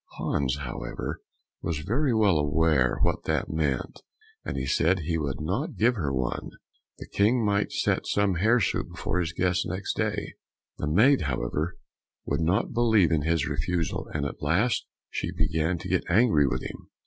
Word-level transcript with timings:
Hans, 0.17 0.57
however, 0.61 1.21
was 1.61 1.81
very 1.85 2.11
well 2.11 2.39
aware 2.39 2.97
what 3.03 3.25
that 3.25 3.51
meant, 3.53 4.01
and 4.43 4.57
said 4.67 5.01
he 5.01 5.19
would 5.19 5.39
not 5.39 5.75
give 5.75 5.93
her 5.93 6.11
one; 6.11 6.49
the 6.97 7.05
King 7.05 7.45
might 7.45 7.71
set 7.71 8.07
some 8.07 8.37
hare 8.37 8.59
soup 8.59 8.87
before 8.95 9.19
his 9.19 9.31
guest 9.31 9.63
next 9.67 9.95
day. 9.95 10.33
The 10.79 10.87
maid, 10.87 11.21
however, 11.25 11.75
would 12.25 12.41
not 12.41 12.73
believe 12.73 13.11
in 13.11 13.21
his 13.21 13.47
refusal, 13.47 14.07
and 14.11 14.25
at 14.25 14.41
last 14.41 14.87
she 15.11 15.29
began 15.31 15.77
to 15.77 15.87
get 15.89 16.09
angry 16.09 16.47
with 16.47 16.63
him. 16.63 16.89